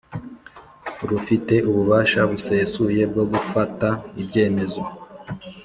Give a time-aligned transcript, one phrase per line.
[1.09, 3.87] Rufite ububasha busesuye bwo gufata
[4.21, 4.83] ibyemezo